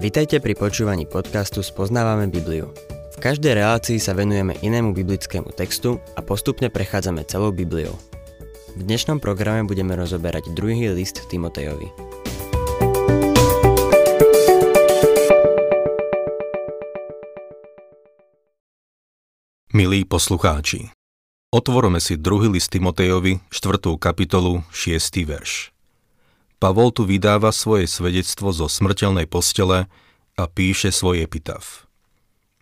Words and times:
Vitajte 0.00 0.40
pri 0.40 0.56
počúvaní 0.56 1.04
podcastu 1.04 1.60
Spoznávame 1.60 2.24
Bibliu. 2.24 2.72
V 3.12 3.16
každej 3.20 3.52
relácii 3.52 4.00
sa 4.00 4.16
venujeme 4.16 4.56
inému 4.64 4.96
biblickému 4.96 5.52
textu 5.52 6.00
a 6.16 6.24
postupne 6.24 6.72
prechádzame 6.72 7.20
celou 7.28 7.52
Bibliou. 7.52 7.92
V 8.72 8.80
dnešnom 8.80 9.20
programe 9.20 9.68
budeme 9.68 9.92
rozoberať 9.92 10.56
druhý 10.56 10.88
list 10.96 11.28
Timotejovi. 11.28 11.92
Milí 19.76 20.08
poslucháči, 20.08 20.88
otvorme 21.52 22.00
si 22.00 22.16
druhý 22.16 22.48
list 22.48 22.72
Timotejovi, 22.72 23.52
4. 23.52 24.00
kapitolu, 24.00 24.64
6. 24.72 25.28
verš. 25.28 25.76
Pavol 26.60 26.92
tu 26.92 27.08
vydáva 27.08 27.56
svoje 27.56 27.88
svedectvo 27.88 28.52
zo 28.52 28.68
smrteľnej 28.68 29.24
postele 29.24 29.88
a 30.36 30.44
píše 30.44 30.92
svoj 30.92 31.24
epitaf. 31.24 31.88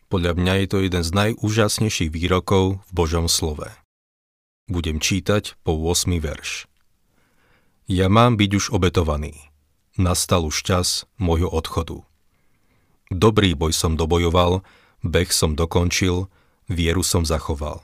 Podľa 0.06 0.38
mňa 0.38 0.54
je 0.62 0.66
to 0.70 0.78
jeden 0.86 1.02
z 1.02 1.10
najúžasnejších 1.10 2.14
výrokov 2.14 2.78
v 2.78 2.90
Božom 2.94 3.26
slove. 3.26 3.66
Budem 4.70 5.02
čítať 5.02 5.58
po 5.66 5.74
8. 5.74 6.14
verš. 6.14 6.70
Ja 7.90 8.06
mám 8.06 8.38
byť 8.38 8.50
už 8.54 8.64
obetovaný. 8.70 9.50
Nastal 9.98 10.46
už 10.46 10.62
čas 10.62 11.02
môjho 11.18 11.50
odchodu. 11.50 12.06
Dobrý 13.10 13.58
boj 13.58 13.74
som 13.74 13.98
dobojoval, 13.98 14.62
beh 15.02 15.34
som 15.34 15.58
dokončil, 15.58 16.30
vieru 16.70 17.02
som 17.02 17.26
zachoval. 17.26 17.82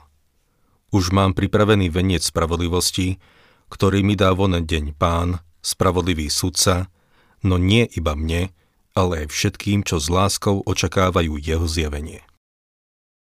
Už 0.95 1.11
mám 1.11 1.35
pripravený 1.35 1.91
veniec 1.91 2.23
spravodlivosti, 2.23 3.19
ktorý 3.67 3.99
mi 3.99 4.15
dá 4.15 4.31
vonen 4.31 4.63
deň 4.63 4.95
pán, 4.95 5.43
spravodlivý 5.65 6.29
sudca, 6.29 6.93
no 7.41 7.57
nie 7.57 7.89
iba 7.97 8.13
mne, 8.13 8.53
ale 8.93 9.25
aj 9.25 9.33
všetkým, 9.33 9.81
čo 9.81 9.97
s 9.97 10.13
láskou 10.13 10.61
očakávajú 10.61 11.41
jeho 11.41 11.65
zjavenie. 11.65 12.21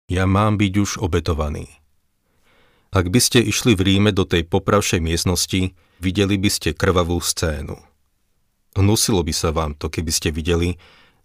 Ja 0.07 0.23
mám 0.23 0.55
byť 0.55 0.73
už 0.79 0.91
obetovaný. 1.03 1.67
Ak 2.91 3.07
by 3.07 3.19
ste 3.23 3.39
išli 3.39 3.75
v 3.75 3.87
Ríme 3.87 4.11
do 4.11 4.27
tej 4.27 4.43
popravšej 4.47 4.99
miestnosti, 4.99 5.71
videli 6.03 6.35
by 6.35 6.49
ste 6.51 6.75
krvavú 6.75 7.19
scénu. 7.23 7.79
Hnusilo 8.75 9.23
by 9.23 9.33
sa 9.35 9.51
vám 9.51 9.75
to, 9.75 9.87
keby 9.87 10.11
ste 10.11 10.31
videli, 10.31 10.75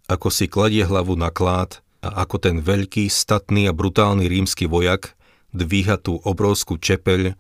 ako 0.07 0.31
si 0.31 0.47
kladie 0.47 0.87
hlavu 0.87 1.19
na 1.19 1.31
klád 1.31 1.83
a 2.03 2.23
ako 2.23 2.39
ten 2.39 2.63
veľký, 2.63 3.11
statný 3.11 3.67
a 3.67 3.75
brutálny 3.75 4.31
rímsky 4.31 4.71
vojak 4.71 5.19
dvíha 5.51 5.99
tú 5.99 6.23
obrovskú 6.23 6.79
čepeľ 6.79 7.35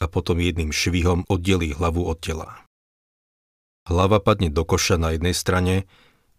a 0.00 0.04
potom 0.08 0.40
jedným 0.40 0.72
švihom 0.72 1.28
oddelí 1.28 1.76
hlavu 1.76 2.04
od 2.04 2.16
tela. 2.20 2.65
Hlava 3.86 4.18
padne 4.18 4.50
do 4.50 4.66
koša 4.66 4.98
na 4.98 5.14
jednej 5.14 5.32
strane 5.32 5.86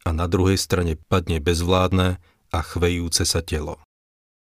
a 0.04 0.12
na 0.12 0.28
druhej 0.28 0.60
strane 0.60 1.00
padne 1.08 1.40
bezvládne 1.40 2.20
a 2.52 2.60
chvejúce 2.60 3.24
sa 3.24 3.40
telo. 3.40 3.80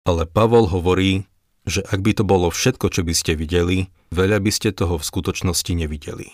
Ale 0.08 0.24
Pavol 0.24 0.72
hovorí, 0.72 1.28
že 1.68 1.84
ak 1.84 2.00
by 2.00 2.12
to 2.16 2.24
bolo 2.24 2.48
všetko, 2.48 2.88
čo 2.88 3.04
by 3.04 3.12
ste 3.12 3.36
videli, 3.36 3.92
veľa 4.08 4.40
by 4.40 4.48
ste 4.48 4.72
toho 4.72 4.96
v 4.96 5.04
skutočnosti 5.04 5.72
nevideli. 5.76 6.32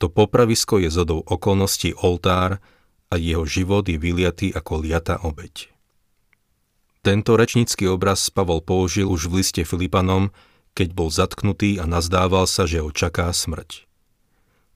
To 0.00 0.08
popravisko 0.08 0.80
je 0.80 0.88
zodou 0.88 1.20
okolností 1.20 1.92
oltár 2.00 2.64
a 3.12 3.14
jeho 3.20 3.44
život 3.44 3.84
je 3.84 4.00
vyliatý 4.00 4.48
ako 4.50 4.80
liata 4.80 5.20
obeď. 5.22 5.68
Tento 7.04 7.36
rečnícky 7.36 7.84
obraz 7.84 8.32
Pavol 8.32 8.64
použil 8.64 9.04
už 9.04 9.28
v 9.28 9.44
liste 9.44 9.60
Filipanom, 9.60 10.32
keď 10.72 10.88
bol 10.96 11.12
zatknutý 11.12 11.76
a 11.76 11.84
nazdával 11.84 12.48
sa, 12.48 12.64
že 12.64 12.80
ho 12.80 12.88
čaká 12.88 13.28
smrť. 13.28 13.84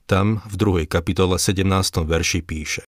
Tam 0.08 0.40
v 0.48 0.54
druhej 0.56 0.86
kapitole 0.88 1.36
17. 1.36 1.68
verši 2.08 2.40
píše 2.40 2.88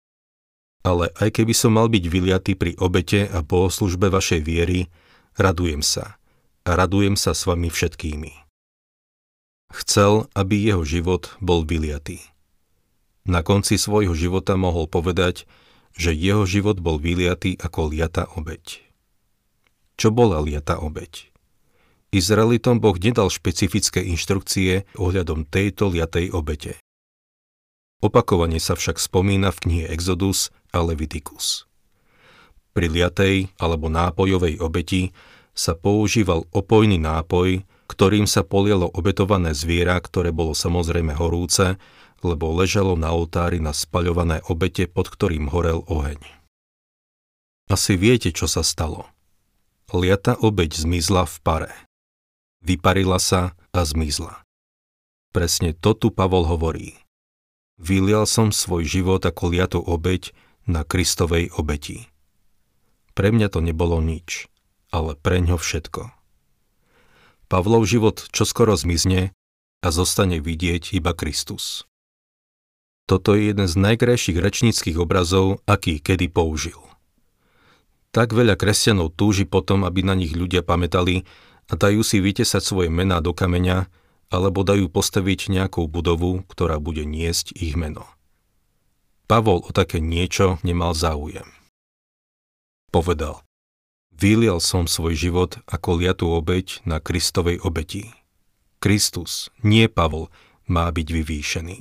Ale 0.85 1.09
aj 1.17 1.41
keby 1.41 1.49
som 1.49 1.73
mal 1.73 1.89
byť 1.89 2.05
vyliatý 2.05 2.53
pri 2.53 2.77
obete 2.77 3.25
a 3.25 3.41
bohoslužbe 3.41 4.13
vašej 4.13 4.45
viery, 4.45 4.85
radujem 5.33 5.81
sa. 5.81 6.21
A 6.61 6.77
radujem 6.77 7.17
sa 7.17 7.33
s 7.33 7.49
vami 7.49 7.73
všetkými. 7.73 8.45
Chcel, 9.73 10.29
aby 10.37 10.61
jeho 10.61 10.85
život 10.85 11.33
bol 11.41 11.65
vyliatý. 11.65 12.21
Na 13.25 13.41
konci 13.41 13.81
svojho 13.81 14.13
života 14.13 14.53
mohol 14.53 14.85
povedať, 14.85 15.49
že 15.97 16.13
jeho 16.13 16.45
život 16.45 16.77
bol 16.77 17.01
vyliatý 17.01 17.57
ako 17.57 17.97
liata 17.97 18.29
obeď. 18.37 18.85
Čo 19.97 20.13
bola 20.13 20.37
liata 20.37 20.77
obeď? 20.77 21.33
Izraelitom 22.13 22.77
Boh 22.77 22.93
nedal 22.93 23.33
špecifické 23.33 24.05
inštrukcie 24.05 24.85
ohľadom 25.01 25.49
tejto 25.49 25.89
liatej 25.89 26.29
obete. 26.29 26.77
Opakovane 27.97 28.61
sa 28.61 28.77
však 28.77 29.01
spomína 29.01 29.49
v 29.49 29.61
knihe 29.65 29.85
Exodus 29.89 30.53
a 30.69 30.85
Leviticus. 30.85 31.65
Pri 32.77 32.93
liatej 32.93 33.49
alebo 33.57 33.89
nápojovej 33.89 34.61
obeti 34.61 35.09
sa 35.57 35.73
používal 35.73 36.45
opojný 36.53 37.01
nápoj, 37.01 37.65
ktorým 37.89 38.29
sa 38.29 38.45
polielo 38.45 38.85
obetované 38.93 39.57
zviera, 39.57 39.97
ktoré 39.97 40.29
bolo 40.29 40.53
samozrejme 40.53 41.17
horúce, 41.17 41.81
lebo 42.21 42.53
ležalo 42.53 42.93
na 42.93 43.09
oltári 43.09 43.57
na 43.57 43.73
spaľované 43.73 44.45
obete, 44.45 44.85
pod 44.85 45.09
ktorým 45.09 45.49
horel 45.49 45.81
oheň. 45.89 46.21
Asi 47.65 47.97
viete, 47.97 48.29
čo 48.29 48.45
sa 48.45 48.61
stalo. 48.61 49.09
Liata 49.89 50.37
obeď 50.37 50.85
zmizla 50.85 51.25
v 51.25 51.37
pare. 51.41 51.71
Vyparila 52.61 53.17
sa 53.17 53.57
a 53.73 53.81
zmizla. 53.81 54.45
Presne 55.33 55.73
to 55.73 55.97
tu 55.97 56.13
Pavol 56.13 56.45
hovorí– 56.45 56.93
Vylial 57.77 58.25
som 58.25 58.49
svoj 58.49 58.89
život 58.89 59.21
ako 59.21 59.53
liatú 59.53 59.79
obeď 59.81 60.33
na 60.65 60.81
Kristovej 60.81 61.53
obeti. 61.53 62.09
Pre 63.13 63.29
mňa 63.29 63.53
to 63.53 63.61
nebolo 63.61 64.01
nič, 64.01 64.49
ale 64.89 65.13
pre 65.13 65.41
ňo 65.41 65.61
všetko. 65.61 66.09
Pavlov 67.47 67.85
život 67.87 68.27
čoskoro 68.33 68.73
zmizne 68.75 69.31
a 69.85 69.87
zostane 69.93 70.41
vidieť 70.41 70.97
iba 70.97 71.13
Kristus. 71.13 71.85
Toto 73.07 73.37
je 73.37 73.47
jeden 73.53 73.71
z 73.71 73.75
najkrajších 73.79 74.35
rečníckých 74.35 74.97
obrazov, 74.99 75.63
aký 75.63 76.03
kedy 76.03 76.27
použil. 76.27 76.75
Tak 78.11 78.35
veľa 78.35 78.59
kresťanov 78.59 79.15
túži 79.15 79.47
potom, 79.47 79.87
aby 79.87 80.03
na 80.03 80.11
nich 80.11 80.35
ľudia 80.35 80.59
pamätali 80.59 81.23
a 81.71 81.79
dajú 81.79 82.03
si 82.03 82.19
vytesať 82.19 82.59
svoje 82.59 82.89
mená 82.91 83.23
do 83.23 83.31
kameňa, 83.31 83.87
alebo 84.27 84.67
dajú 84.67 84.91
postaviť 84.91 85.51
nejakú 85.51 85.87
budovu, 85.87 86.43
ktorá 86.51 86.79
bude 86.83 87.07
niesť 87.07 87.55
ich 87.55 87.79
meno. 87.79 88.03
Pavol 89.27 89.63
o 89.63 89.71
také 89.75 89.99
niečo 89.99 90.59
nemal 90.63 90.95
záujem. 90.95 91.47
Povedal, 92.91 93.43
vylial 94.15 94.63
som 94.63 94.87
svoj 94.87 95.19
život 95.19 95.59
ako 95.67 95.99
liatú 95.99 96.31
obeď 96.31 96.79
na 96.87 97.03
Kristovej 97.03 97.59
obeti. 97.59 98.15
Kristus, 98.79 99.51
nie 99.59 99.91
Pavol, 99.91 100.31
má 100.67 100.87
byť 100.91 101.07
vyvýšený. 101.11 101.79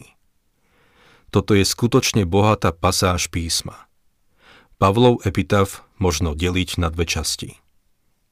Toto 1.30 1.54
je 1.54 1.66
skutočne 1.66 2.24
bohatá 2.26 2.70
pasáž 2.70 3.28
písma. 3.30 3.86
Pavlov 4.78 5.22
epitaf 5.26 5.86
možno 5.96 6.36
deliť 6.36 6.78
na 6.78 6.88
dve 6.92 7.08
časti. 7.08 7.58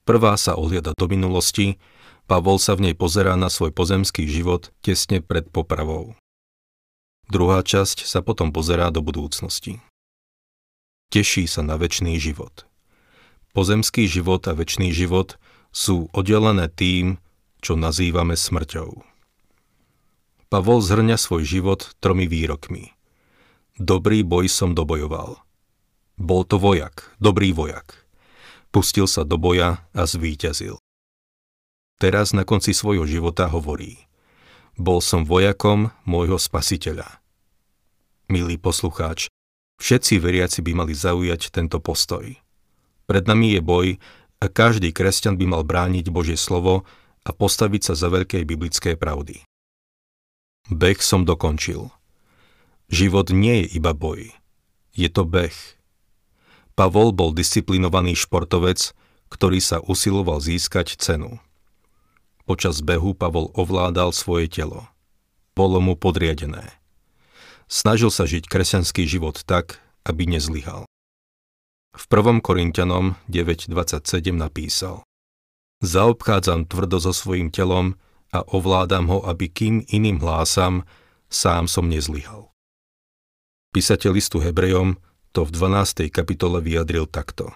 Prvá 0.05 0.37
sa 0.37 0.55
ohliada 0.59 0.93
do 0.93 1.07
minulosti, 1.09 1.81
Pavol 2.25 2.57
sa 2.57 2.73
v 2.73 2.89
nej 2.89 2.95
pozerá 2.97 3.37
na 3.37 3.53
svoj 3.53 3.69
pozemský 3.69 4.25
život 4.25 4.73
tesne 4.81 5.21
pred 5.21 5.45
popravou. 5.53 6.17
Druhá 7.29 7.61
časť 7.61 8.09
sa 8.09 8.25
potom 8.25 8.49
pozerá 8.49 8.89
do 8.89 9.05
budúcnosti. 9.05 9.85
Teší 11.13 11.45
sa 11.45 11.61
na 11.61 11.77
väčší 11.77 12.17
život. 12.17 12.65
Pozemský 13.53 14.09
život 14.09 14.41
a 14.49 14.57
väčší 14.57 14.89
život 14.89 15.37
sú 15.69 16.09
oddelené 16.17 16.73
tým, 16.73 17.21
čo 17.61 17.77
nazývame 17.77 18.41
smrťou. 18.41 19.05
Pavol 20.49 20.81
zhrňa 20.81 21.21
svoj 21.21 21.45
život 21.45 21.93
tromi 22.01 22.25
výrokmi. 22.25 22.93
Dobrý 23.77 24.25
boj 24.25 24.49
som 24.49 24.73
dobojoval. 24.73 25.41
Bol 26.15 26.43
to 26.47 26.63
vojak, 26.63 27.11
dobrý 27.19 27.51
vojak. 27.51 28.07
Pustil 28.71 29.11
sa 29.11 29.27
do 29.27 29.35
boja 29.35 29.83
a 29.91 30.03
zvíťazil. 30.07 30.84
Teraz 32.05 32.37
na 32.37 32.45
konci 32.45 32.77
svojho 32.77 33.09
života 33.09 33.49
hovorí 33.49 33.97
Bol 34.77 35.01
som 35.01 35.25
vojakom 35.25 35.89
môjho 36.05 36.37
spasiteľa. 36.37 37.25
Milý 38.29 38.61
poslucháč, 38.61 39.33
všetci 39.81 40.21
veriaci 40.21 40.61
by 40.61 40.85
mali 40.85 40.93
zaujať 40.93 41.49
tento 41.49 41.81
postoj. 41.81 42.29
Pred 43.09 43.25
nami 43.25 43.57
je 43.57 43.65
boj 43.65 43.87
a 44.37 44.53
každý 44.53 44.93
kresťan 44.93 45.41
by 45.41 45.49
mal 45.49 45.65
brániť 45.65 46.13
Božie 46.13 46.37
slovo 46.37 46.85
a 47.25 47.33
postaviť 47.33 47.89
sa 47.89 47.95
za 47.97 48.13
veľké 48.13 48.45
biblické 48.45 49.01
pravdy. 49.01 49.41
Beh 50.69 51.01
som 51.01 51.25
dokončil. 51.25 51.89
Život 52.93 53.33
nie 53.33 53.65
je 53.65 53.81
iba 53.81 53.97
boj. 53.97 54.29
Je 54.93 55.09
to 55.09 55.25
beh. 55.25 55.57
Pavol 56.77 57.17
bol 57.17 57.33
disciplinovaný 57.33 58.13
športovec, 58.13 58.93
ktorý 59.33 59.57
sa 59.65 59.81
usiloval 59.81 60.45
získať 60.45 61.01
cenu. 61.01 61.41
Počas 62.45 62.85
behu 62.85 63.17
Pavol 63.17 63.49
ovládal 63.57 64.13
svoje 64.13 64.53
telo. 64.53 64.85
Bolo 65.57 65.81
mu 65.81 65.97
podriadené. 65.97 66.77
Snažil 67.73 68.13
sa 68.13 68.29
žiť 68.29 68.45
kresťanský 68.45 69.09
život 69.09 69.41
tak, 69.49 69.81
aby 70.05 70.29
nezlyhal. 70.29 70.85
V 71.97 72.05
1. 72.11 72.45
Korintianom 72.45 73.17
9.27 73.33 74.37
napísal 74.37 75.01
Zaobchádzam 75.81 76.69
tvrdo 76.69 77.01
so 77.01 77.17
svojím 77.17 77.49
telom 77.49 77.97
a 78.35 78.45
ovládam 78.45 79.09
ho, 79.09 79.19
aby 79.25 79.49
kým 79.49 79.81
iným 79.89 80.21
hlásam, 80.21 80.85
sám 81.33 81.65
som 81.65 81.89
nezlyhal. 81.89 82.53
Písateľ 83.73 84.11
listu 84.15 84.43
Hebrejom 84.43 85.01
to 85.33 85.49
v 85.49 85.51
12. 85.51 86.13
kapitole 86.13 86.61
vyjadril 86.61 87.09
takto. 87.09 87.51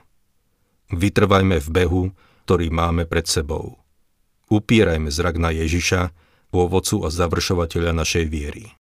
Vytrvajme 0.91 1.61
v 1.61 1.69
behu, 1.69 2.03
ktorý 2.49 2.73
máme 2.73 3.05
pred 3.05 3.29
sebou. 3.29 3.77
Upierajme 4.49 5.13
zrak 5.13 5.37
na 5.37 5.53
Ježiša, 5.53 6.13
pôvodcu 6.49 7.05
a 7.05 7.13
završovateľa 7.13 7.93
našej 7.93 8.25
viery. 8.33 8.73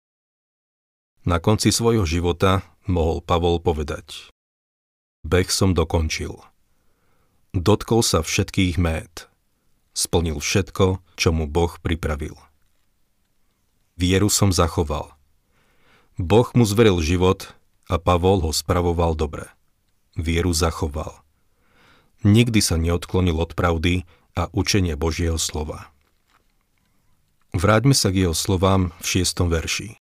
Na 1.28 1.36
konci 1.44 1.68
svojho 1.68 2.08
života 2.08 2.64
mohol 2.88 3.20
Pavol 3.20 3.60
povedať 3.60 4.32
Beh 5.28 5.52
som 5.52 5.76
dokončil. 5.76 6.40
Dotkol 7.52 8.00
sa 8.00 8.24
všetkých 8.24 8.80
mét. 8.80 9.28
Splnil 9.92 10.40
všetko, 10.40 11.04
čo 11.20 11.28
mu 11.36 11.44
Boh 11.44 11.74
pripravil. 11.84 12.38
Vieru 13.98 14.32
som 14.32 14.54
zachoval. 14.54 15.12
Boh 16.16 16.48
mu 16.56 16.64
zveril 16.64 17.02
život 17.04 17.52
a 17.92 18.00
Pavol 18.00 18.40
ho 18.46 18.54
spravoval 18.54 19.18
dobre. 19.18 19.52
Vieru 20.16 20.56
zachoval. 20.56 21.20
Nikdy 22.24 22.60
sa 22.62 22.80
neodklonil 22.80 23.36
od 23.36 23.52
pravdy 23.52 24.08
a 24.38 24.46
učenie 24.54 24.94
Božieho 24.94 25.34
slova. 25.34 25.90
Vráťme 27.50 27.90
sa 27.90 28.14
k 28.14 28.30
jeho 28.30 28.36
slovám 28.38 28.94
v 29.02 29.06
šiestom 29.18 29.50
verši. 29.50 29.98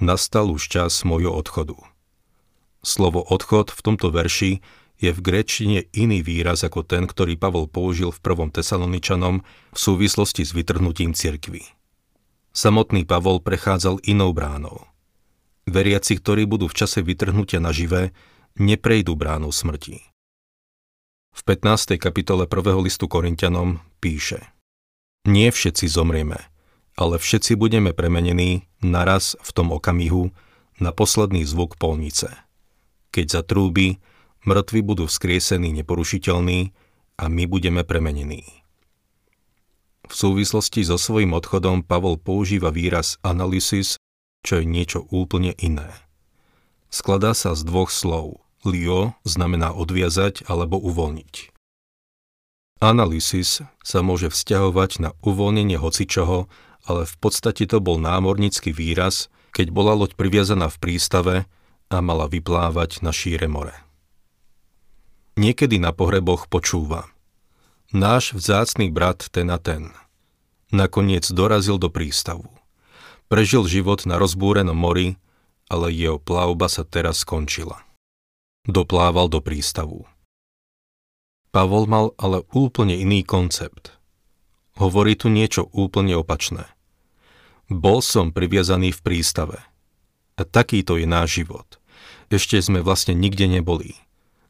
Nastal 0.00 0.48
už 0.48 0.64
čas 0.64 1.04
môjho 1.04 1.28
odchodu. 1.36 1.76
Slovo 2.80 3.20
odchod 3.20 3.68
v 3.68 3.80
tomto 3.84 4.08
verši 4.08 4.64
je 4.96 5.10
v 5.12 5.20
gréčine 5.20 5.84
iný 5.92 6.24
výraz 6.24 6.64
ako 6.64 6.80
ten, 6.88 7.04
ktorý 7.04 7.36
Pavol 7.36 7.68
použil 7.68 8.08
v 8.08 8.22
prvom 8.24 8.48
Tesaloničanom 8.48 9.44
v 9.44 9.78
súvislosti 9.78 10.40
s 10.40 10.56
vytrhnutím 10.56 11.12
cirkvy. 11.12 11.60
Samotný 12.56 13.04
Pavol 13.04 13.44
prechádzal 13.44 14.00
inou 14.08 14.32
bránou. 14.32 14.88
Veriaci, 15.68 16.16
ktorí 16.16 16.48
budú 16.48 16.66
v 16.66 16.76
čase 16.80 17.04
vytrhnutia 17.04 17.60
na 17.60 17.70
živé, 17.70 18.16
neprejdú 18.56 19.14
bránou 19.14 19.52
smrti. 19.52 20.09
V 21.30 21.40
15. 21.46 21.96
kapitole 21.96 22.50
1. 22.50 22.82
listu 22.82 23.06
Korintianom 23.06 23.78
píše 24.02 24.42
Nie 25.24 25.54
všetci 25.54 25.86
zomrieme, 25.86 26.42
ale 26.98 27.22
všetci 27.22 27.54
budeme 27.54 27.94
premenení 27.94 28.66
naraz 28.82 29.38
v 29.38 29.50
tom 29.54 29.70
okamihu 29.70 30.34
na 30.82 30.90
posledný 30.90 31.46
zvuk 31.46 31.78
polnice. 31.78 32.34
Keď 33.14 33.42
zatrúbi, 33.42 34.02
mŕtvi 34.42 34.80
budú 34.82 35.06
vzkriesení 35.06 35.70
neporušiteľní 35.82 36.74
a 37.20 37.24
my 37.30 37.44
budeme 37.46 37.86
premenení. 37.86 38.42
V 40.10 40.12
súvislosti 40.12 40.82
so 40.82 40.98
svojím 40.98 41.38
odchodom 41.38 41.86
Pavol 41.86 42.18
používa 42.18 42.74
výraz 42.74 43.22
analysis, 43.22 43.94
čo 44.42 44.58
je 44.58 44.66
niečo 44.66 45.06
úplne 45.14 45.54
iné. 45.62 45.86
Skladá 46.90 47.38
sa 47.38 47.54
z 47.54 47.62
dvoch 47.62 47.94
slov. 47.94 48.42
Lio 48.64 49.16
znamená 49.24 49.72
odviazať 49.72 50.44
alebo 50.48 50.76
uvoľniť. 50.76 51.52
Analysis 52.80 53.60
sa 53.84 53.98
môže 54.00 54.32
vzťahovať 54.32 54.90
na 55.04 55.10
uvoľnenie 55.20 55.76
hocičoho 55.76 56.48
ale 56.86 57.04
v 57.04 57.14
podstate 57.20 57.68
to 57.68 57.82
bol 57.82 58.00
námornický 58.00 58.72
výraz, 58.72 59.28
keď 59.52 59.74
bola 59.74 59.92
loď 59.92 60.16
priviazaná 60.16 60.70
v 60.72 60.80
prístave 60.80 61.34
a 61.90 61.96
mala 62.00 62.30
vyplávať 62.30 63.02
na 63.04 63.10
šíre 63.10 63.50
more. 63.50 63.74
Niekedy 65.36 65.80
na 65.80 65.92
pohreboch 65.92 66.46
počúva. 66.48 67.08
Náš 67.90 68.38
vzácný 68.38 68.92
brat 68.92 69.26
ten 69.34 69.50
a 69.50 69.58
ten. 69.58 69.90
Nakoniec 70.70 71.26
dorazil 71.26 71.78
do 71.82 71.90
prístavu. 71.90 72.46
Prežil 73.26 73.66
život 73.66 74.06
na 74.06 74.18
rozbúrenom 74.18 74.74
mori, 74.74 75.18
ale 75.70 75.90
jeho 75.90 76.18
plavba 76.18 76.70
sa 76.70 76.86
teraz 76.86 77.22
skončila. 77.22 77.82
Doplával 78.68 79.30
do 79.32 79.40
prístavu. 79.40 80.04
Pavol 81.54 81.86
mal 81.88 82.12
ale 82.20 82.44
úplne 82.52 82.98
iný 82.98 83.24
koncept– 83.24 83.94
hovorí 84.80 85.12
tu 85.12 85.28
niečo 85.28 85.68
úplne 85.76 86.16
opačné. 86.16 86.64
Bol 87.68 88.00
som 88.00 88.32
priviazaný 88.32 88.96
v 88.96 89.00
prístave. 89.04 89.58
A 90.40 90.42
takýto 90.48 90.96
je 90.96 91.04
náš 91.04 91.44
život. 91.44 91.76
Ešte 92.32 92.56
sme 92.64 92.80
vlastne 92.80 93.12
nikde 93.12 93.44
neboli. 93.44 94.00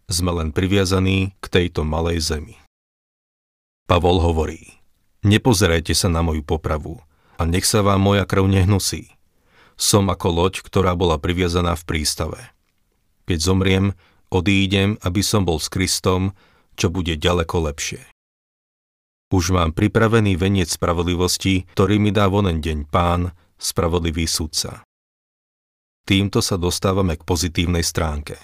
Sme 0.07 0.31
len 0.31 0.55
priviazaní 0.55 1.35
k 1.43 1.47
tejto 1.51 1.83
malej 1.83 2.23
zemi. 2.23 2.57
Pavol 3.91 4.23
hovorí, 4.23 4.79
nepozerajte 5.27 5.99
sa 5.99 6.07
na 6.07 6.23
moju 6.23 6.47
popravu 6.47 7.03
a 7.35 7.43
nech 7.43 7.67
sa 7.67 7.83
vám 7.83 7.99
moja 7.99 8.23
krv 8.23 8.47
nehnusí. 8.47 9.11
Som 9.75 10.15
ako 10.15 10.29
loď, 10.31 10.55
ktorá 10.62 10.95
bola 10.95 11.19
priviazaná 11.19 11.75
v 11.75 11.83
prístave. 11.91 12.39
Keď 13.31 13.38
zomriem, 13.38 13.94
odídem, 14.35 14.99
aby 15.06 15.23
som 15.23 15.47
bol 15.47 15.62
s 15.62 15.71
Kristom, 15.71 16.35
čo 16.75 16.91
bude 16.91 17.15
ďaleko 17.15 17.71
lepšie. 17.71 18.03
Už 19.31 19.55
mám 19.55 19.71
pripravený 19.71 20.35
veniec 20.35 20.67
spravodlivosti, 20.67 21.71
ktorý 21.79 22.03
mi 22.03 22.11
dá 22.11 22.27
vonen 22.27 22.59
deň 22.59 22.91
pán, 22.91 23.31
spravodlivý 23.55 24.27
sudca. 24.27 24.82
Týmto 26.03 26.43
sa 26.43 26.59
dostávame 26.59 27.15
k 27.15 27.23
pozitívnej 27.23 27.87
stránke. 27.87 28.35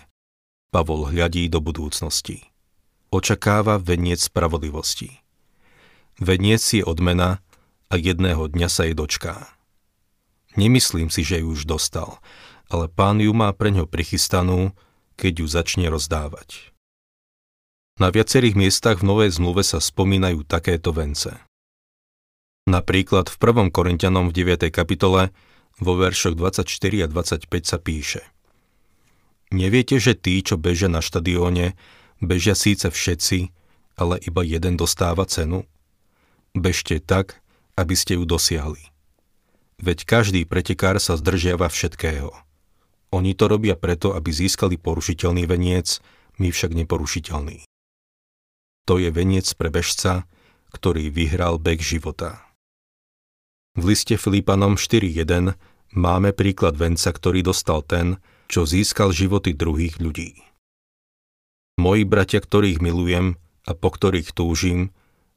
Pavol 0.71 1.11
hľadí 1.11 1.51
do 1.51 1.59
budúcnosti. 1.59 2.47
Očakáva 3.11 3.83
veniec 3.83 4.23
spravodlivosti. 4.23 5.19
Veniec 6.23 6.63
je 6.63 6.87
odmena 6.87 7.43
a 7.91 7.99
jedného 7.99 8.47
dňa 8.47 8.69
sa 8.71 8.87
jej 8.87 8.95
dočká. 8.95 9.51
Nemyslím 10.55 11.11
si, 11.11 11.27
že 11.27 11.43
ju 11.43 11.59
už 11.59 11.67
dostal, 11.67 12.23
ale 12.71 12.91
pán 12.91 13.23
ju 13.23 13.31
má 13.31 13.51
pre 13.55 13.71
ňo 13.71 13.87
prichystanú, 13.87 14.75
keď 15.15 15.33
ju 15.43 15.47
začne 15.47 15.87
rozdávať. 15.89 16.75
Na 17.97 18.13
viacerých 18.13 18.59
miestach 18.59 19.01
v 19.01 19.09
Novej 19.09 19.41
zmluve 19.41 19.65
sa 19.65 19.81
spomínajú 19.81 20.45
takéto 20.45 20.93
vence. 20.93 21.33
Napríklad 22.69 23.33
v 23.33 23.37
1. 23.41 23.73
Korintianom 23.73 24.29
v 24.29 24.45
9. 24.45 24.69
kapitole 24.69 25.33
vo 25.81 25.93
veršoch 25.97 26.37
24 26.37 26.69
a 27.05 27.07
25 27.09 27.49
sa 27.65 27.79
píše 27.81 28.23
Neviete, 29.55 29.97
že 30.03 30.19
tí, 30.19 30.43
čo 30.43 30.59
bežia 30.59 30.91
na 30.91 30.99
štadióne, 30.99 31.79
bežia 32.19 32.59
síce 32.59 32.91
všetci, 32.91 33.55
ale 33.97 34.21
iba 34.21 34.43
jeden 34.43 34.75
dostáva 34.77 35.25
cenu? 35.25 35.65
Bežte 36.53 36.99
tak, 37.01 37.41
aby 37.79 37.95
ste 37.95 38.21
ju 38.21 38.27
dosiahli. 38.27 38.93
Veď 39.81 40.09
každý 40.09 40.45
pretekár 40.49 41.01
sa 41.01 41.17
zdržiava 41.17 41.69
všetkého. 41.69 42.46
Oni 43.15 43.39
to 43.39 43.47
robia 43.47 43.79
preto, 43.79 44.15
aby 44.17 44.31
získali 44.35 44.81
porušiteľný 44.81 45.47
veniec, 45.47 46.03
my 46.43 46.51
však 46.51 46.75
neporušiteľný. 46.75 47.65
To 48.87 49.03
je 49.03 49.11
veniec 49.11 49.47
pre 49.59 49.71
bežca, 49.71 50.31
ktorý 50.75 51.11
vyhral 51.11 51.59
beh 51.59 51.83
života. 51.83 52.43
V 53.77 53.93
liste 53.93 54.17
Filipanom 54.17 54.79
4.1 54.79 55.55
máme 55.93 56.31
príklad 56.33 56.79
venca, 56.81 57.13
ktorý 57.13 57.45
dostal 57.45 57.85
ten, 57.85 58.17
čo 58.47 58.65
získal 58.65 59.11
životy 59.11 59.53
druhých 59.53 59.99
ľudí. 59.99 60.41
Moji 61.77 62.09
bratia, 62.09 62.41
ktorých 62.41 62.81
milujem 62.81 63.37
a 63.69 63.73
po 63.77 63.93
ktorých 63.93 64.33
túžim, 64.33 64.95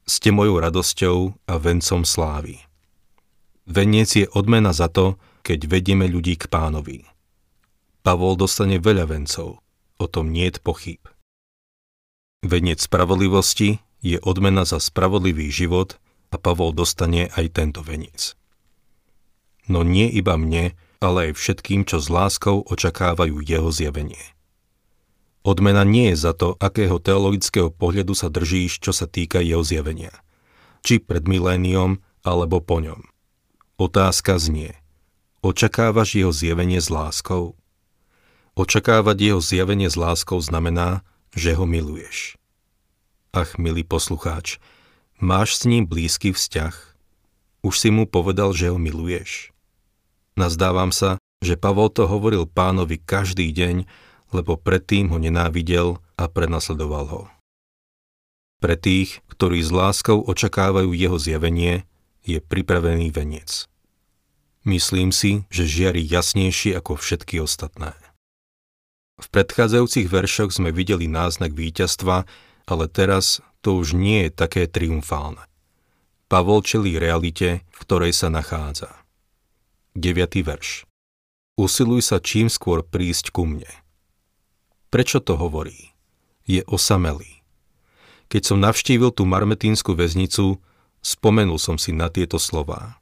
ste 0.08 0.32
mojou 0.32 0.56
radosťou 0.62 1.16
a 1.44 1.54
vencom 1.60 2.02
slávy. 2.06 2.64
Veniec 3.68 4.16
je 4.16 4.26
odmena 4.32 4.72
za 4.72 4.88
to, 4.88 5.20
keď 5.44 5.68
vedieme 5.68 6.08
ľudí 6.08 6.40
k 6.40 6.48
pánovi. 6.48 7.04
Pavol 8.00 8.40
dostane 8.40 8.80
veľa 8.80 9.12
vencov, 9.12 9.60
o 10.00 10.06
tom 10.08 10.32
nie 10.32 10.48
je 10.48 10.56
pochyb. 10.56 11.02
Veniec 12.40 12.80
spravodlivosti 12.80 13.84
je 14.00 14.16
odmena 14.24 14.64
za 14.64 14.80
spravodlivý 14.80 15.52
život 15.52 16.00
a 16.32 16.40
Pavol 16.40 16.72
dostane 16.72 17.28
aj 17.36 17.52
tento 17.52 17.84
veniec. 17.84 18.32
No 19.68 19.84
nie 19.84 20.08
iba 20.08 20.40
mne, 20.40 20.72
ale 21.04 21.30
aj 21.30 21.32
všetkým, 21.36 21.84
čo 21.84 22.00
s 22.00 22.08
láskou 22.08 22.64
očakávajú 22.64 23.44
jeho 23.44 23.68
zjavenie. 23.68 24.20
Odmena 25.44 25.84
nie 25.84 26.12
je 26.12 26.24
za 26.24 26.32
to, 26.32 26.56
akého 26.60 27.00
teologického 27.00 27.68
pohľadu 27.72 28.12
sa 28.12 28.32
držíš, 28.32 28.80
čo 28.80 28.92
sa 28.92 29.08
týka 29.08 29.40
jeho 29.40 29.64
zjavenia. 29.64 30.12
Či 30.84 31.00
pred 31.00 31.24
miléniom, 31.24 32.00
alebo 32.24 32.60
po 32.60 32.80
ňom. 32.80 33.08
Otázka 33.80 34.36
znie. 34.36 34.76
Očakávaš 35.40 36.20
jeho 36.20 36.32
zjavenie 36.32 36.80
s 36.80 36.92
láskou? 36.92 37.59
Očakávať 38.58 39.16
jeho 39.20 39.40
zjavenie 39.40 39.86
s 39.86 39.96
láskou 39.98 40.38
znamená, 40.42 41.06
že 41.34 41.54
ho 41.54 41.64
miluješ. 41.66 42.34
Ach, 43.30 43.54
milý 43.62 43.86
poslucháč, 43.86 44.58
máš 45.22 45.62
s 45.62 45.70
ním 45.70 45.86
blízky 45.86 46.34
vzťah? 46.34 46.74
Už 47.62 47.74
si 47.78 47.94
mu 47.94 48.10
povedal, 48.10 48.50
že 48.50 48.72
ho 48.72 48.78
miluješ? 48.80 49.54
Nazdávam 50.34 50.90
sa, 50.90 51.20
že 51.38 51.54
Pavol 51.54 51.92
to 51.92 52.10
hovoril 52.10 52.48
pánovi 52.48 52.98
každý 52.98 53.54
deň, 53.54 53.86
lebo 54.34 54.58
predtým 54.58 55.10
ho 55.14 55.18
nenávidel 55.20 56.02
a 56.18 56.26
prenasledoval 56.26 57.06
ho. 57.06 57.22
Pre 58.60 58.76
tých, 58.76 59.24
ktorí 59.32 59.64
s 59.64 59.72
láskou 59.72 60.20
očakávajú 60.20 60.92
jeho 60.92 61.16
zjavenie, 61.16 61.88
je 62.20 62.42
pripravený 62.44 63.08
veniec. 63.08 63.64
Myslím 64.68 65.08
si, 65.08 65.48
že 65.48 65.64
žiari 65.64 66.04
jasnejšie 66.04 66.76
ako 66.76 67.00
všetky 67.00 67.40
ostatné. 67.40 67.96
V 69.20 69.26
predchádzajúcich 69.28 70.08
veršoch 70.08 70.56
sme 70.56 70.72
videli 70.72 71.04
náznak 71.04 71.52
víťazstva, 71.52 72.24
ale 72.64 72.84
teraz 72.88 73.44
to 73.60 73.76
už 73.76 73.92
nie 73.92 74.26
je 74.26 74.30
také 74.32 74.64
triumfálne. 74.64 75.44
Pavol 76.32 76.64
čelí 76.64 76.96
realite, 76.96 77.60
v 77.68 77.78
ktorej 77.84 78.16
sa 78.16 78.32
nachádza. 78.32 78.88
9. 79.92 80.40
verš. 80.40 80.88
Usiluj 81.60 82.00
sa 82.00 82.16
čím 82.22 82.48
skôr 82.48 82.80
prísť 82.80 83.34
ku 83.34 83.44
mne. 83.44 83.68
Prečo 84.88 85.20
to 85.20 85.36
hovorí? 85.36 85.92
Je 86.48 86.64
osamelý. 86.64 87.44
Keď 88.32 88.42
som 88.46 88.62
navštívil 88.62 89.12
tú 89.12 89.28
marmetínsku 89.28 89.92
väznicu, 89.92 90.62
spomenul 91.04 91.60
som 91.60 91.76
si 91.76 91.92
na 91.92 92.08
tieto 92.08 92.40
slová. 92.40 92.96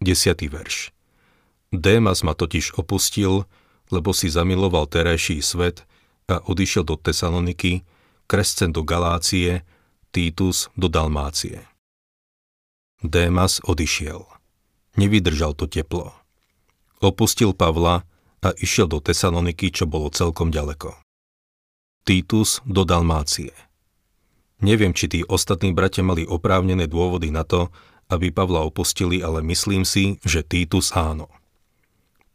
10. 0.00 0.38
verš. 0.48 0.94
Démas 1.74 2.24
ma 2.24 2.32
totiž 2.32 2.78
opustil, 2.80 3.44
lebo 3.88 4.12
si 4.12 4.28
zamiloval 4.28 4.86
terajší 4.86 5.40
svet 5.42 5.84
a 6.28 6.44
odišiel 6.44 6.84
do 6.84 6.96
Tesaloniky, 7.00 7.82
Krescen 8.28 8.72
do 8.72 8.84
Galácie, 8.84 9.64
Títus 10.12 10.68
do 10.76 10.88
Dalmácie. 10.88 11.64
Démas 13.00 13.60
odišiel. 13.64 14.26
Nevydržal 14.98 15.54
to 15.54 15.70
teplo. 15.70 16.12
Opustil 16.98 17.54
Pavla 17.54 18.02
a 18.42 18.48
išiel 18.58 18.90
do 18.90 18.98
Tesaloniky, 18.98 19.70
čo 19.70 19.86
bolo 19.86 20.10
celkom 20.10 20.50
ďaleko. 20.50 20.98
Titus 22.02 22.58
do 22.66 22.82
Dalmácie. 22.82 23.54
Neviem, 24.58 24.90
či 24.90 25.06
tí 25.06 25.20
ostatní 25.22 25.70
bratia 25.70 26.02
mali 26.02 26.26
oprávnené 26.26 26.90
dôvody 26.90 27.30
na 27.30 27.46
to, 27.46 27.70
aby 28.10 28.34
Pavla 28.34 28.66
opustili, 28.66 29.22
ale 29.22 29.44
myslím 29.46 29.86
si, 29.86 30.18
že 30.26 30.42
Titus 30.42 30.90
áno. 30.96 31.30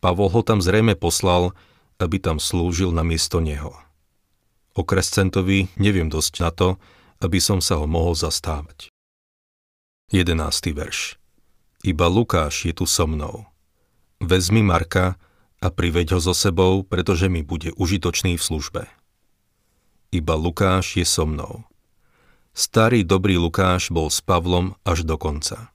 Pavol 0.03 0.27
ho 0.35 0.43
tam 0.43 0.59
zrejme 0.59 0.99
poslal, 0.99 1.55
aby 1.95 2.19
tam 2.19 2.35
slúžil 2.35 2.91
na 2.91 3.07
miesto 3.07 3.39
neho. 3.39 3.71
O 4.75 4.83
Krescentovi 4.83 5.71
neviem 5.79 6.11
dosť 6.11 6.33
na 6.43 6.51
to, 6.51 6.75
aby 7.23 7.39
som 7.39 7.63
sa 7.63 7.79
ho 7.79 7.87
mohol 7.87 8.11
zastávať. 8.11 8.91
11. 10.11 10.35
verš 10.75 11.15
Iba 11.87 12.11
Lukáš 12.11 12.67
je 12.67 12.75
tu 12.75 12.83
so 12.83 13.07
mnou. 13.07 13.47
Vezmi 14.19 14.59
Marka 14.59 15.15
a 15.63 15.71
priveď 15.71 16.15
ho 16.15 16.19
so 16.19 16.35
sebou, 16.35 16.83
pretože 16.83 17.31
mi 17.31 17.39
bude 17.39 17.71
užitočný 17.79 18.35
v 18.35 18.43
službe. 18.43 18.83
Iba 20.11 20.35
Lukáš 20.35 20.99
je 20.99 21.07
so 21.07 21.23
mnou. 21.23 21.63
Starý 22.51 23.07
dobrý 23.07 23.39
Lukáš 23.39 23.87
bol 23.87 24.11
s 24.11 24.19
Pavlom 24.19 24.75
až 24.83 25.07
do 25.07 25.15
konca. 25.15 25.71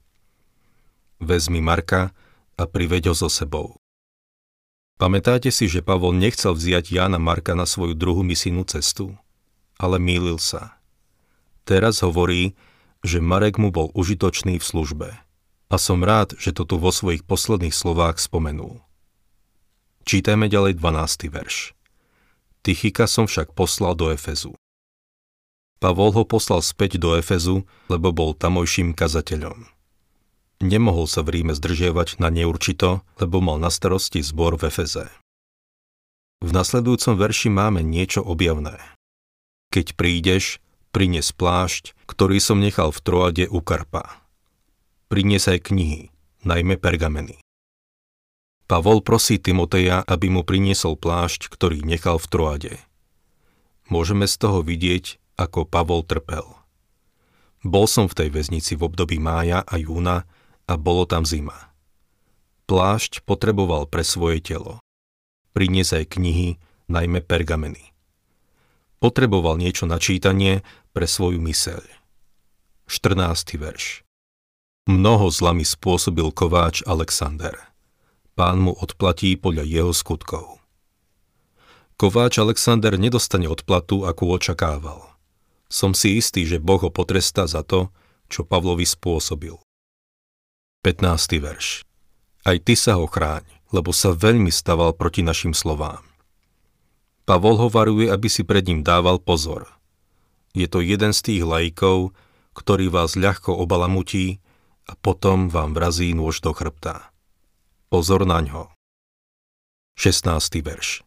Vezmi 1.17 1.65
Marka 1.65 2.13
a 2.61 2.63
priveď 2.69 3.09
ho 3.09 3.15
so 3.17 3.25
sebou. 3.25 3.78
Pamätáte 4.99 5.47
si, 5.47 5.71
že 5.71 5.79
Pavol 5.79 6.11
nechcel 6.11 6.51
vziať 6.51 6.91
Jána 6.91 7.23
Marka 7.23 7.55
na 7.55 7.63
svoju 7.63 7.95
druhú 7.95 8.19
misijnú 8.19 8.67
cestu? 8.67 9.15
Ale 9.79 9.95
mýlil 9.95 10.35
sa. 10.43 10.75
Teraz 11.63 12.03
hovorí, 12.03 12.59
že 12.99 13.23
Marek 13.23 13.55
mu 13.55 13.71
bol 13.71 13.95
užitočný 13.95 14.59
v 14.59 14.65
službe. 14.67 15.09
A 15.71 15.75
som 15.79 16.03
rád, 16.03 16.35
že 16.35 16.51
to 16.51 16.67
tu 16.67 16.75
vo 16.75 16.91
svojich 16.91 17.23
posledných 17.23 17.71
slovách 17.71 18.19
spomenul. 18.19 18.83
Čítajme 20.03 20.51
ďalej 20.51 20.75
12. 20.75 21.31
verš. 21.31 21.71
Tychika 22.59 23.07
som 23.07 23.23
však 23.23 23.55
poslal 23.55 23.95
do 23.95 24.11
Efezu. 24.11 24.51
Pavol 25.79 26.11
ho 26.11 26.27
poslal 26.27 26.59
späť 26.59 26.99
do 26.99 27.15
Efezu, 27.15 27.63
lebo 27.87 28.11
bol 28.11 28.35
tamojším 28.35 28.91
kazateľom. 28.91 29.78
Nemohol 30.59 31.07
sa 31.07 31.23
v 31.23 31.39
Ríme 31.39 31.55
zdržiavať 31.55 32.19
na 32.19 32.27
neurčito, 32.27 33.07
lebo 33.15 33.39
mal 33.39 33.63
na 33.63 33.71
starosti 33.71 34.19
zbor 34.19 34.59
v 34.59 34.67
Efeze. 34.67 35.07
V 36.43 36.51
nasledujúcom 36.51 37.15
verši 37.15 37.47
máme 37.47 37.79
niečo 37.79 38.19
objavné. 38.19 38.75
Keď 39.71 39.95
prídeš, 39.95 40.59
prines 40.91 41.31
plášť, 41.31 41.95
ktorý 42.07 42.43
som 42.43 42.59
nechal 42.59 42.91
v 42.91 42.99
Troade 42.99 43.45
u 43.47 43.63
Karpa. 43.63 44.19
Prines 45.07 45.47
aj 45.47 45.71
knihy, 45.71 46.11
najmä 46.43 46.75
pergameny. 46.75 47.39
Pavol 48.69 49.01
prosí 49.01 49.41
Timoteja, 49.41 50.05
aby 50.05 50.29
mu 50.29 50.45
priniesol 50.45 50.99
plášť, 50.99 51.49
ktorý 51.49 51.81
nechal 51.81 52.21
v 52.21 52.27
Troade. 52.29 52.73
Môžeme 53.89 54.29
z 54.29 54.35
toho 54.37 54.61
vidieť, 54.61 55.17
ako 55.39 55.65
Pavol 55.65 56.05
trpel. 56.05 56.45
Bol 57.65 57.89
som 57.89 58.05
v 58.11 58.15
tej 58.15 58.29
väznici 58.29 58.77
v 58.77 58.85
období 58.85 59.17
mája 59.17 59.65
a 59.65 59.75
júna 59.79 60.29
a 60.69 60.77
bolo 60.77 61.09
tam 61.09 61.25
zima. 61.25 61.73
Plášť 62.69 63.25
potreboval 63.25 63.89
pre 63.89 64.05
svoje 64.05 64.45
telo. 64.45 64.77
Prinies 65.57 65.89
aj 65.89 66.13
knihy, 66.13 66.61
najmä 66.85 67.25
pergameny. 67.25 67.89
Potreboval 69.01 69.57
niečo 69.57 69.89
na 69.89 69.97
čítanie 69.97 70.61
pre 70.93 71.09
svoju 71.09 71.41
myseľ. 71.41 71.81
14. 72.85 73.57
verš 73.57 74.05
Mnoho 74.85 75.33
zla 75.33 75.57
mi 75.57 75.65
spôsobil 75.65 76.29
kováč 76.29 76.85
Alexander– 76.85 77.57
pán 78.39 78.63
mu 78.63 78.71
odplatí 78.71 79.35
podľa 79.35 79.67
jeho 79.67 79.91
skutkov. 79.91 80.63
Kováč 81.99 82.39
Alexander 82.39 82.95
nedostane 82.95 83.51
odplatu, 83.51 84.07
akú 84.07 84.31
očakával. 84.31 85.03
Som 85.67 85.91
si 85.91 86.15
istý, 86.15 86.47
že 86.47 86.63
Boh 86.63 86.79
ho 86.79 86.87
potrestá 86.87 87.43
za 87.51 87.67
to, 87.67 87.91
čo 88.31 88.47
Pavlovi 88.47 88.87
spôsobil. 88.87 89.59
15. 90.79 91.43
verš 91.43 91.83
Aj 92.47 92.55
ty 92.55 92.71
sa 92.79 92.95
ho 92.95 93.03
chráň, 93.03 93.43
lebo 93.75 93.91
sa 93.91 94.15
veľmi 94.15 94.47
staval 94.47 94.95
proti 94.95 95.19
našim 95.19 95.51
slovám. 95.51 95.99
Pavol 97.27 97.59
ho 97.59 97.67
varuje, 97.67 98.07
aby 98.07 98.31
si 98.31 98.47
pred 98.47 98.63
ním 98.63 98.79
dával 98.79 99.19
pozor. 99.19 99.67
Je 100.55 100.71
to 100.71 100.79
jeden 100.79 101.11
z 101.11 101.19
tých 101.19 101.43
lajkov, 101.43 102.15
ktorý 102.55 102.87
vás 102.87 103.19
ľahko 103.19 103.59
obalamutí 103.59 104.39
a 104.87 104.95
potom 104.95 105.51
vám 105.51 105.75
vrazí 105.75 106.15
nôž 106.15 106.39
do 106.39 106.55
chrbta. 106.55 107.11
Pozor 107.91 108.23
na 108.23 108.39
ňo. 108.39 108.71
16. 109.99 110.31
verš 110.63 111.03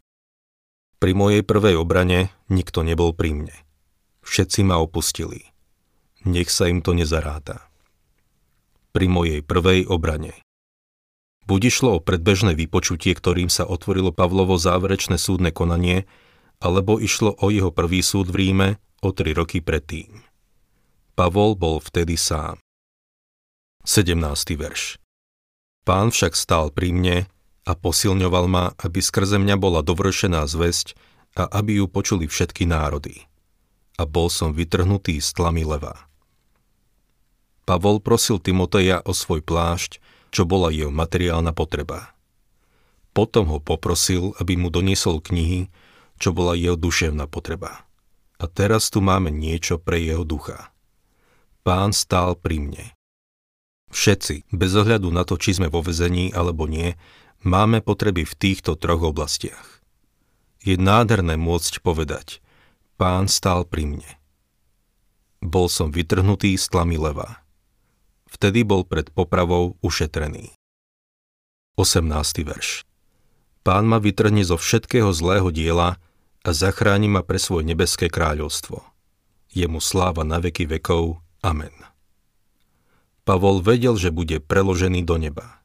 Pri 1.00 1.16
mojej 1.16 1.40
prvej 1.48 1.80
obrane 1.80 2.28
nikto 2.52 2.84
nebol 2.84 3.16
pri 3.16 3.32
mne. 3.32 3.56
Všetci 4.20 4.68
ma 4.68 4.76
opustili. 4.84 5.48
Nech 6.28 6.52
sa 6.52 6.68
im 6.68 6.84
to 6.84 6.92
nezaráta. 6.92 7.71
Pri 8.92 9.08
mojej 9.08 9.40
prvej 9.40 9.88
obrane. 9.88 10.36
Buď 11.48 11.72
išlo 11.72 11.96
o 11.96 12.04
predbežné 12.04 12.52
vypočutie, 12.52 13.16
ktorým 13.16 13.48
sa 13.48 13.64
otvorilo 13.64 14.12
Pavlovo 14.12 14.60
záverečné 14.60 15.16
súdne 15.16 15.50
konanie, 15.50 16.04
alebo 16.62 17.00
išlo 17.00 17.34
o 17.40 17.48
jeho 17.48 17.74
prvý 17.74 18.04
súd 18.04 18.30
v 18.30 18.36
Ríme 18.46 18.68
o 19.02 19.10
tri 19.10 19.34
roky 19.34 19.58
predtým. 19.64 20.22
Pavol 21.18 21.58
bol 21.58 21.82
vtedy 21.82 22.14
sám. 22.14 22.62
17. 23.82 24.14
verš 24.54 25.02
Pán 25.82 26.14
však 26.14 26.38
stál 26.38 26.70
pri 26.70 26.94
mne 26.94 27.16
a 27.66 27.72
posilňoval 27.74 28.46
ma, 28.46 28.64
aby 28.78 29.02
skrze 29.02 29.42
mňa 29.42 29.58
bola 29.58 29.82
dovršená 29.82 30.46
zväzť 30.46 30.94
a 31.34 31.50
aby 31.50 31.82
ju 31.82 31.90
počuli 31.90 32.30
všetky 32.30 32.68
národy. 32.68 33.26
A 33.98 34.06
bol 34.06 34.30
som 34.30 34.54
vytrhnutý 34.54 35.18
z 35.18 35.28
tlamy 35.34 35.66
leva. 35.66 36.11
Pavol 37.62 38.02
prosil 38.02 38.42
Timoteja 38.42 38.98
o 39.06 39.14
svoj 39.14 39.42
plášť, 39.42 40.02
čo 40.34 40.42
bola 40.42 40.72
jeho 40.74 40.90
materiálna 40.90 41.54
potreba. 41.54 42.16
Potom 43.12 43.46
ho 43.52 43.60
poprosil, 43.60 44.32
aby 44.40 44.56
mu 44.56 44.72
doniesol 44.72 45.20
knihy, 45.20 45.68
čo 46.16 46.32
bola 46.32 46.56
jeho 46.56 46.74
duševná 46.74 47.28
potreba. 47.28 47.84
A 48.40 48.48
teraz 48.50 48.88
tu 48.88 49.04
máme 49.04 49.30
niečo 49.30 49.78
pre 49.78 50.00
jeho 50.00 50.24
ducha. 50.24 50.72
Pán 51.62 51.94
stál 51.94 52.34
pri 52.34 52.58
mne. 52.58 52.86
Všetci, 53.92 54.50
bez 54.50 54.72
ohľadu 54.72 55.12
na 55.12 55.22
to, 55.22 55.36
či 55.36 55.60
sme 55.60 55.68
vo 55.68 55.84
vezení 55.84 56.32
alebo 56.32 56.64
nie, 56.64 56.96
máme 57.44 57.84
potreby 57.84 58.24
v 58.24 58.34
týchto 58.34 58.74
troch 58.74 59.04
oblastiach. 59.04 59.84
Je 60.64 60.80
nádherné 60.80 61.36
môcť 61.36 61.84
povedať, 61.84 62.40
pán 62.96 63.28
stál 63.28 63.68
pri 63.68 63.84
mne. 63.86 64.10
Bol 65.42 65.68
som 65.68 65.92
vytrhnutý 65.92 66.54
z 66.54 66.64
tlamy 66.70 66.96
leva. 66.96 67.41
Vtedy 68.32 68.64
bol 68.64 68.88
pred 68.88 69.12
popravou 69.12 69.76
ušetrený. 69.84 70.56
18. 71.76 72.08
verš 72.48 72.88
Pán 73.60 73.84
ma 73.84 74.00
vytrhne 74.00 74.40
zo 74.40 74.56
všetkého 74.56 75.12
zlého 75.12 75.52
diela 75.52 76.00
a 76.40 76.50
zachráni 76.56 77.12
ma 77.12 77.20
pre 77.20 77.36
svoje 77.36 77.68
nebeské 77.68 78.08
kráľovstvo. 78.08 78.80
Jemu 79.52 79.84
sláva 79.84 80.24
na 80.24 80.40
veky 80.40 80.64
vekov. 80.64 81.20
Amen. 81.44 81.76
Pavol 83.28 83.60
vedel, 83.60 84.00
že 84.00 84.08
bude 84.08 84.40
preložený 84.40 85.04
do 85.04 85.20
neba. 85.20 85.60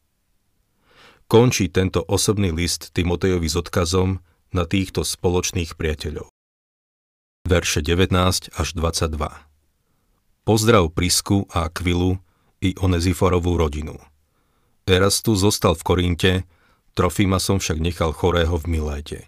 Končí 1.32 1.72
tento 1.72 2.04
osobný 2.04 2.52
list 2.52 2.92
Timotejovi 2.92 3.48
s 3.48 3.56
odkazom, 3.56 4.20
na 4.52 4.64
týchto 4.64 5.04
spoločných 5.04 5.76
priateľov. 5.76 6.32
Verše 7.48 7.80
19 7.80 8.12
až 8.56 8.68
22 8.76 9.16
Pozdrav 10.44 10.92
Prisku 10.92 11.48
a 11.52 11.68
Akvilu 11.68 12.20
i 12.62 12.74
Oneziforovú 12.78 13.58
rodinu. 13.58 13.98
Erastus 14.88 15.44
zostal 15.44 15.76
v 15.76 15.84
Korinte, 15.84 16.34
Trofima 16.98 17.38
som 17.38 17.62
však 17.62 17.78
nechal 17.78 18.10
chorého 18.10 18.58
v 18.58 18.66
Miléte. 18.74 19.20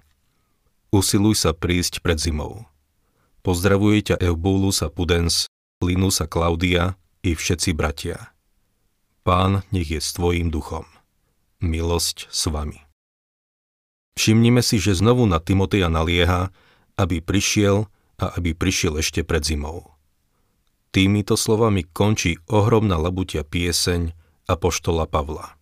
Usiluj 0.89 1.45
sa 1.45 1.53
prísť 1.53 2.01
pred 2.01 2.17
zimou. 2.17 2.65
Pozdravuje 3.45 4.09
ťa 4.09 4.25
Eubulus 4.25 4.81
a 4.81 4.89
Pudens, 4.89 5.45
Linus 5.77 6.17
a 6.17 6.25
Klaudia 6.25 6.97
i 7.21 7.37
všetci 7.37 7.77
bratia. 7.77 8.33
Pán 9.21 9.61
nech 9.69 9.93
je 9.93 10.01
s 10.01 10.17
tvojím 10.17 10.49
duchom. 10.49 10.89
Milosť 11.61 12.25
s 12.33 12.49
vami. 12.49 12.81
Všimnime 14.17 14.65
si, 14.65 14.81
že 14.81 14.97
znovu 14.97 15.29
na 15.29 15.37
Timoteja 15.37 15.93
nalieha, 15.93 16.49
aby 16.97 17.21
prišiel 17.21 17.85
a 18.17 18.33
aby 18.33 18.57
prišiel 18.57 18.97
ešte 18.97 19.21
pred 19.21 19.45
zimou. 19.45 19.98
Týmito 20.89 21.37
slovami 21.37 21.85
končí 21.85 22.41
ohromná 22.49 22.97
labutia 22.97 23.45
pieseň 23.45 24.09
Apoštola 24.49 25.05
Pavla. 25.05 25.53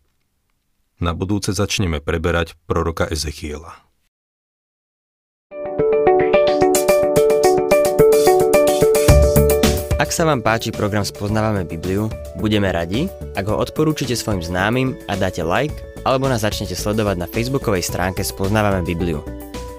Na 1.04 1.12
budúce 1.12 1.52
začneme 1.52 2.00
preberať 2.00 2.56
proroka 2.64 3.04
Ezechiela. 3.12 3.76
Ak 10.00 10.16
sa 10.16 10.24
vám 10.24 10.40
páči 10.40 10.72
program 10.72 11.04
Spoznávame 11.04 11.68
Bibliu, 11.68 12.08
budeme 12.40 12.72
radi, 12.72 13.12
ak 13.36 13.52
ho 13.52 13.60
odporúčite 13.60 14.16
svojim 14.16 14.40
známym 14.40 14.96
a 15.12 15.20
dáte 15.20 15.44
like, 15.44 15.76
alebo 16.08 16.32
nás 16.32 16.48
začnete 16.48 16.72
sledovať 16.72 17.20
na 17.20 17.28
facebookovej 17.28 17.84
stránke 17.84 18.24
Spoznávame 18.24 18.88
Bibliu. 18.88 19.20